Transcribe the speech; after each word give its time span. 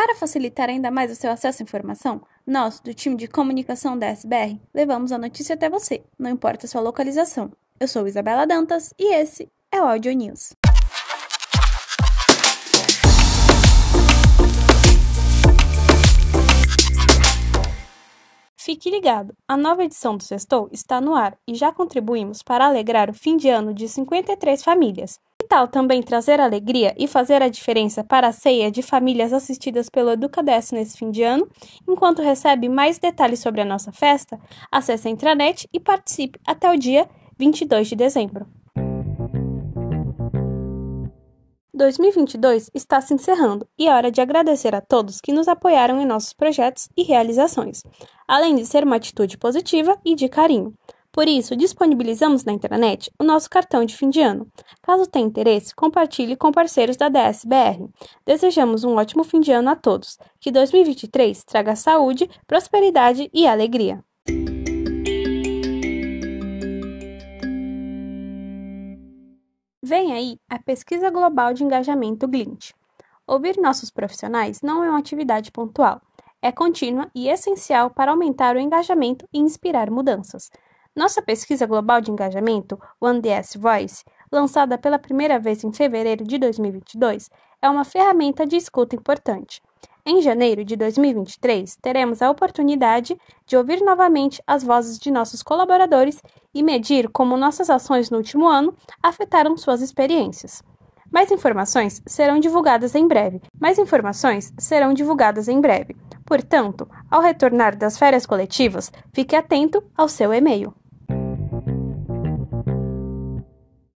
Para 0.00 0.14
facilitar 0.14 0.68
ainda 0.68 0.92
mais 0.92 1.10
o 1.10 1.16
seu 1.16 1.28
acesso 1.28 1.60
à 1.60 1.64
informação, 1.64 2.22
nós, 2.46 2.78
do 2.78 2.94
time 2.94 3.16
de 3.16 3.26
comunicação 3.26 3.98
da 3.98 4.06
SBR, 4.06 4.56
levamos 4.72 5.10
a 5.10 5.18
notícia 5.18 5.56
até 5.56 5.68
você, 5.68 6.04
não 6.16 6.30
importa 6.30 6.66
a 6.66 6.68
sua 6.68 6.80
localização. 6.80 7.50
Eu 7.80 7.88
sou 7.88 8.06
Isabela 8.06 8.46
Dantas 8.46 8.94
e 8.96 9.12
esse 9.12 9.50
é 9.72 9.82
o 9.82 9.86
Audio 9.88 10.12
News. 10.12 10.52
Fique 18.56 18.88
ligado, 18.88 19.34
a 19.48 19.56
nova 19.56 19.82
edição 19.82 20.16
do 20.16 20.22
Sextou 20.22 20.68
está 20.70 21.00
no 21.00 21.16
ar 21.16 21.36
e 21.44 21.56
já 21.56 21.72
contribuímos 21.72 22.40
para 22.40 22.66
alegrar 22.66 23.10
o 23.10 23.14
fim 23.14 23.36
de 23.36 23.48
ano 23.48 23.74
de 23.74 23.88
53 23.88 24.62
famílias. 24.62 25.18
Tal 25.48 25.66
também 25.66 26.02
trazer 26.02 26.40
alegria 26.40 26.94
e 26.98 27.08
fazer 27.08 27.42
a 27.42 27.48
diferença 27.48 28.04
para 28.04 28.28
a 28.28 28.32
ceia 28.32 28.70
de 28.70 28.82
famílias 28.82 29.32
assistidas 29.32 29.88
pelo 29.88 30.10
Educadesk 30.10 30.72
nesse 30.72 30.98
fim 30.98 31.10
de 31.10 31.22
ano? 31.22 31.48
Enquanto 31.88 32.20
recebe 32.20 32.68
mais 32.68 32.98
detalhes 32.98 33.40
sobre 33.40 33.62
a 33.62 33.64
nossa 33.64 33.90
festa, 33.90 34.38
acesse 34.70 35.08
a 35.08 35.10
intranet 35.10 35.66
e 35.72 35.80
participe 35.80 36.38
até 36.46 36.70
o 36.70 36.76
dia 36.76 37.08
22 37.38 37.88
de 37.88 37.96
dezembro. 37.96 38.46
2022 41.72 42.70
está 42.74 43.00
se 43.00 43.14
encerrando 43.14 43.66
e 43.78 43.86
é 43.86 43.94
hora 43.94 44.10
de 44.10 44.20
agradecer 44.20 44.74
a 44.74 44.80
todos 44.82 45.20
que 45.20 45.32
nos 45.32 45.48
apoiaram 45.48 45.98
em 45.98 46.04
nossos 46.04 46.34
projetos 46.34 46.90
e 46.94 47.04
realizações, 47.04 47.82
além 48.26 48.56
de 48.56 48.66
ser 48.66 48.84
uma 48.84 48.96
atitude 48.96 49.38
positiva 49.38 49.96
e 50.04 50.14
de 50.14 50.28
carinho. 50.28 50.74
Por 51.18 51.26
isso, 51.26 51.56
disponibilizamos 51.56 52.44
na 52.44 52.52
internet 52.52 53.10
o 53.18 53.24
nosso 53.24 53.50
cartão 53.50 53.84
de 53.84 53.96
fim 53.96 54.08
de 54.08 54.20
ano. 54.20 54.46
Caso 54.80 55.04
tenha 55.04 55.26
interesse, 55.26 55.74
compartilhe 55.74 56.36
com 56.36 56.52
parceiros 56.52 56.96
da 56.96 57.08
DSBR. 57.08 57.88
Desejamos 58.24 58.84
um 58.84 58.94
ótimo 58.94 59.24
fim 59.24 59.40
de 59.40 59.50
ano 59.50 59.68
a 59.68 59.74
todos. 59.74 60.16
Que 60.38 60.52
2023 60.52 61.42
traga 61.42 61.74
saúde, 61.74 62.30
prosperidade 62.46 63.28
e 63.34 63.48
alegria. 63.48 64.00
Vem 69.82 70.12
aí 70.12 70.38
a 70.48 70.60
Pesquisa 70.62 71.10
Global 71.10 71.52
de 71.52 71.64
Engajamento 71.64 72.28
Glint. 72.28 72.70
Ouvir 73.26 73.56
nossos 73.56 73.90
profissionais 73.90 74.62
não 74.62 74.84
é 74.84 74.88
uma 74.88 75.00
atividade 75.00 75.50
pontual, 75.50 76.00
é 76.40 76.52
contínua 76.52 77.10
e 77.12 77.28
essencial 77.28 77.90
para 77.90 78.12
aumentar 78.12 78.54
o 78.54 78.60
engajamento 78.60 79.28
e 79.32 79.40
inspirar 79.40 79.90
mudanças. 79.90 80.48
Nossa 80.98 81.22
pesquisa 81.22 81.64
global 81.64 82.00
de 82.00 82.10
engajamento, 82.10 82.76
One 83.00 83.20
DS 83.20 83.54
Voice, 83.54 84.04
lançada 84.32 84.76
pela 84.76 84.98
primeira 84.98 85.38
vez 85.38 85.62
em 85.62 85.72
fevereiro 85.72 86.24
de 86.24 86.36
2022, 86.38 87.30
é 87.62 87.70
uma 87.70 87.84
ferramenta 87.84 88.44
de 88.44 88.56
escuta 88.56 88.96
importante. 88.96 89.62
Em 90.04 90.20
janeiro 90.20 90.64
de 90.64 90.74
2023, 90.74 91.76
teremos 91.76 92.20
a 92.20 92.28
oportunidade 92.28 93.16
de 93.46 93.56
ouvir 93.56 93.80
novamente 93.80 94.42
as 94.44 94.64
vozes 94.64 94.98
de 94.98 95.12
nossos 95.12 95.40
colaboradores 95.40 96.20
e 96.52 96.64
medir 96.64 97.08
como 97.10 97.36
nossas 97.36 97.70
ações 97.70 98.10
no 98.10 98.16
último 98.16 98.48
ano 98.48 98.74
afetaram 99.00 99.56
suas 99.56 99.80
experiências. 99.80 100.64
Mais 101.12 101.30
informações 101.30 102.02
serão 102.06 102.40
divulgadas 102.40 102.96
em 102.96 103.06
breve. 103.06 103.40
Mais 103.60 103.78
informações 103.78 104.52
serão 104.58 104.92
divulgadas 104.92 105.46
em 105.46 105.60
breve. 105.60 105.94
Portanto, 106.26 106.88
ao 107.08 107.22
retornar 107.22 107.76
das 107.76 107.96
férias 107.96 108.26
coletivas, 108.26 108.90
fique 109.14 109.36
atento 109.36 109.80
ao 109.96 110.08
seu 110.08 110.34
e-mail. 110.34 110.74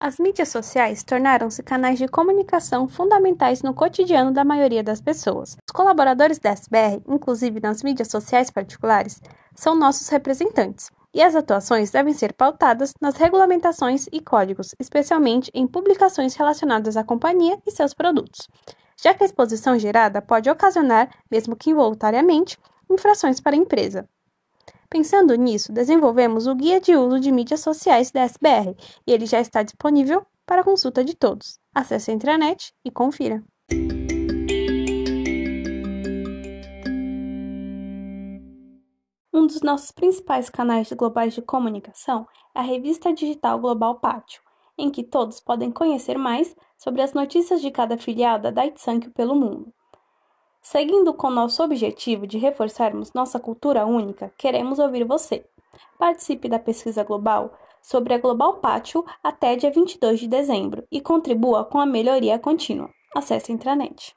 As 0.08 0.18
mídias 0.18 0.48
sociais 0.48 1.04
tornaram-se 1.04 1.62
canais 1.62 1.98
de 1.98 2.08
comunicação 2.08 2.88
fundamentais 2.88 3.60
no 3.60 3.74
cotidiano 3.74 4.32
da 4.32 4.42
maioria 4.42 4.82
das 4.82 5.02
pessoas. 5.02 5.58
Os 5.68 5.70
colaboradores 5.70 6.38
da 6.38 6.48
SBR, 6.48 7.02
inclusive 7.06 7.60
nas 7.60 7.82
mídias 7.82 8.08
sociais 8.08 8.50
particulares, 8.50 9.20
são 9.54 9.74
nossos 9.74 10.08
representantes, 10.08 10.90
e 11.12 11.20
as 11.20 11.36
atuações 11.36 11.90
devem 11.90 12.14
ser 12.14 12.32
pautadas 12.32 12.94
nas 12.98 13.16
regulamentações 13.16 14.06
e 14.10 14.18
códigos, 14.18 14.74
especialmente 14.80 15.50
em 15.52 15.66
publicações 15.66 16.34
relacionadas 16.34 16.96
à 16.96 17.04
companhia 17.04 17.58
e 17.66 17.70
seus 17.70 17.92
produtos, 17.92 18.48
já 18.96 19.12
que 19.12 19.22
a 19.22 19.26
exposição 19.26 19.78
gerada 19.78 20.22
pode 20.22 20.48
ocasionar, 20.48 21.10
mesmo 21.30 21.54
que 21.54 21.68
involuntariamente, 21.68 22.56
infrações 22.90 23.40
para 23.40 23.54
a 23.54 23.58
empresa. 23.58 24.08
Pensando 24.90 25.34
nisso, 25.34 25.70
desenvolvemos 25.70 26.46
o 26.46 26.54
Guia 26.54 26.80
de 26.80 26.96
Uso 26.96 27.20
de 27.20 27.30
Mídias 27.30 27.60
Sociais 27.60 28.10
da 28.10 28.22
SBR 28.22 28.74
e 29.06 29.12
ele 29.12 29.26
já 29.26 29.38
está 29.38 29.62
disponível 29.62 30.26
para 30.46 30.64
consulta 30.64 31.04
de 31.04 31.14
todos. 31.14 31.60
Acesse 31.74 32.10
a 32.10 32.14
intranet 32.14 32.72
e 32.82 32.90
confira. 32.90 33.44
Um 39.30 39.46
dos 39.46 39.60
nossos 39.60 39.92
principais 39.92 40.48
canais 40.48 40.90
globais 40.90 41.34
de 41.34 41.42
comunicação 41.42 42.26
é 42.54 42.60
a 42.60 42.62
revista 42.62 43.12
digital 43.12 43.58
Global 43.58 44.00
Pátio, 44.00 44.40
em 44.78 44.90
que 44.90 45.04
todos 45.04 45.38
podem 45.38 45.70
conhecer 45.70 46.16
mais 46.16 46.56
sobre 46.78 47.02
as 47.02 47.12
notícias 47.12 47.60
de 47.60 47.70
cada 47.70 47.98
filial 47.98 48.38
da 48.38 48.50
Daitsankyo 48.50 49.10
pelo 49.10 49.34
mundo. 49.34 49.70
Seguindo 50.70 51.14
com 51.14 51.30
nosso 51.30 51.62
objetivo 51.62 52.26
de 52.26 52.36
reforçarmos 52.36 53.14
nossa 53.14 53.40
cultura 53.40 53.86
única, 53.86 54.30
queremos 54.36 54.78
ouvir 54.78 55.02
você. 55.02 55.42
Participe 55.98 56.46
da 56.46 56.58
pesquisa 56.58 57.02
global 57.02 57.58
sobre 57.80 58.12
a 58.12 58.18
Global 58.18 58.58
Pátio 58.58 59.02
até 59.24 59.56
dia 59.56 59.70
22 59.70 60.20
de 60.20 60.28
dezembro 60.28 60.86
e 60.92 61.00
contribua 61.00 61.64
com 61.64 61.80
a 61.80 61.86
melhoria 61.86 62.38
contínua. 62.38 62.90
Acesse 63.16 63.50
a 63.50 63.54
intranet. 63.54 64.14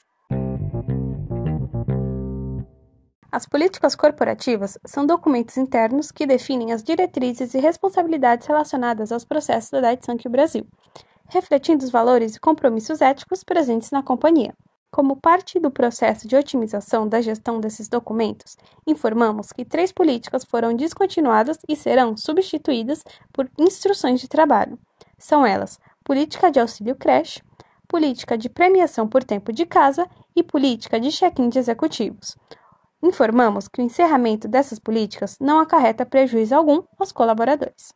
As 3.31 3.45
políticas 3.45 3.95
corporativas 3.95 4.77
são 4.85 5.05
documentos 5.05 5.55
internos 5.55 6.11
que 6.11 6.25
definem 6.25 6.73
as 6.73 6.83
diretrizes 6.83 7.53
e 7.53 7.59
responsabilidades 7.59 8.45
relacionadas 8.45 9.13
aos 9.13 9.23
processos 9.23 9.69
da 9.69 9.79
Daiichi 9.79 10.27
Brasil, 10.27 10.67
refletindo 11.29 11.85
os 11.85 11.91
valores 11.91 12.35
e 12.35 12.41
compromissos 12.41 12.99
éticos 12.99 13.41
presentes 13.41 13.89
na 13.89 14.03
companhia. 14.03 14.53
Como 14.91 15.15
parte 15.15 15.57
do 15.57 15.71
processo 15.71 16.27
de 16.27 16.35
otimização 16.35 17.07
da 17.07 17.21
gestão 17.21 17.61
desses 17.61 17.87
documentos, 17.87 18.57
informamos 18.85 19.53
que 19.53 19.63
três 19.63 19.89
políticas 19.89 20.43
foram 20.43 20.75
descontinuadas 20.75 21.57
e 21.67 21.77
serão 21.77 22.17
substituídas 22.17 23.01
por 23.31 23.49
instruções 23.57 24.19
de 24.19 24.27
trabalho. 24.27 24.77
São 25.17 25.45
elas: 25.45 25.79
política 26.03 26.51
de 26.51 26.59
auxílio 26.59 26.93
creche, 26.95 27.41
política 27.87 28.37
de 28.37 28.49
premiação 28.49 29.07
por 29.07 29.23
tempo 29.23 29.53
de 29.53 29.65
casa 29.65 30.05
e 30.35 30.43
política 30.43 30.99
de 30.99 31.09
check-in 31.09 31.47
de 31.47 31.57
executivos. 31.57 32.35
Informamos 33.01 33.69
que 33.69 33.81
o 33.81 33.83
encerramento 33.83 34.47
dessas 34.47 34.77
políticas 34.77 35.37
não 35.39 35.59
acarreta 35.59 36.05
prejuízo 36.05 36.53
algum 36.53 36.83
aos 36.99 37.13
colaboradores. 37.13 37.93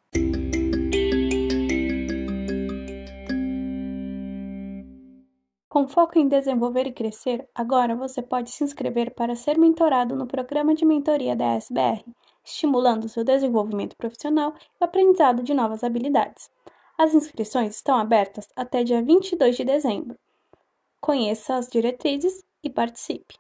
Com 5.76 5.90
foco 5.90 6.18
em 6.18 6.26
desenvolver 6.26 6.88
e 6.88 6.94
crescer, 6.94 7.46
agora 7.54 7.98
você 7.98 8.22
pode 8.22 8.50
se 8.50 8.64
inscrever 8.64 9.14
para 9.14 9.36
ser 9.36 9.58
mentorado 9.58 10.16
no 10.16 10.26
programa 10.26 10.74
de 10.74 10.86
mentoria 10.86 11.36
da 11.36 11.56
SBR, 11.56 12.02
estimulando 12.46 13.10
seu 13.10 13.26
desenvolvimento 13.26 13.94
profissional 13.98 14.54
e 14.58 14.78
o 14.80 14.86
aprendizado 14.86 15.44
de 15.44 15.54
novas 15.54 15.84
habilidades. 15.84 16.50
As 16.98 17.14
inscrições 17.14 17.76
estão 17.76 17.98
abertas 17.98 18.48
até 18.56 18.86
dia 18.86 19.04
22 19.04 19.58
de 19.58 19.66
dezembro. 19.66 20.18
Conheça 21.02 21.58
as 21.58 21.68
diretrizes 21.68 22.46
e 22.64 22.70
participe. 22.70 23.36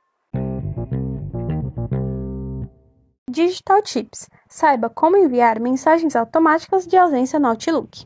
Digital 3.29 3.81
Tips. 3.81 4.29
Saiba 4.49 4.89
como 4.89 5.15
enviar 5.15 5.57
mensagens 5.61 6.17
automáticas 6.17 6.85
de 6.85 6.97
ausência 6.97 7.39
no 7.39 7.47
Outlook. 7.47 8.05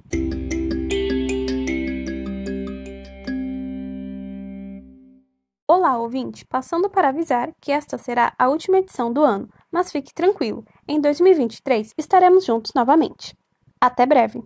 Olá, 5.72 6.00
ouvinte! 6.00 6.44
Passando 6.48 6.90
para 6.90 7.10
avisar 7.10 7.54
que 7.62 7.72
esta 7.72 7.96
será 7.96 8.34
a 8.40 8.50
última 8.50 8.80
edição 8.80 9.14
do 9.14 9.22
ano, 9.22 9.48
mas 9.72 9.92
fique 9.92 10.12
tranquilo, 10.12 10.66
em 10.88 11.00
2023 11.00 11.94
estaremos 11.96 12.44
juntos 12.44 12.72
novamente. 12.74 13.38
Até 13.80 14.04
breve! 14.04 14.44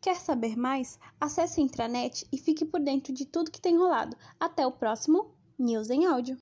Quer 0.00 0.14
saber 0.14 0.56
mais? 0.56 0.96
Acesse 1.20 1.60
a 1.60 1.64
intranet 1.64 2.24
e 2.32 2.38
fique 2.38 2.64
por 2.64 2.78
dentro 2.78 3.12
de 3.12 3.26
tudo 3.26 3.50
que 3.50 3.60
tem 3.60 3.76
rolado. 3.76 4.16
Até 4.38 4.64
o 4.64 4.70
próximo 4.70 5.34
News 5.58 5.90
em 5.90 6.06
Áudio. 6.06 6.38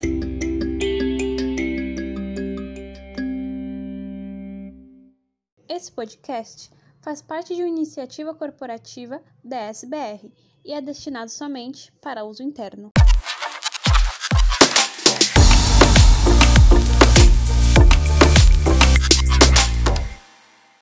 Esse 5.67 5.91
podcast 5.91 6.70
faz 7.00 7.23
parte 7.23 7.56
de 7.56 7.62
uma 7.62 7.69
iniciativa 7.70 8.35
corporativa 8.35 9.23
da 9.43 9.56
SBR 9.56 10.31
e 10.67 10.73
é 10.73 10.81
destinado 10.81 11.31
somente 11.31 11.93
para 12.01 12.25
uso 12.25 12.43
interno. 12.43 12.91